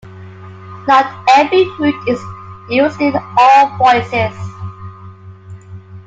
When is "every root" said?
1.29-1.93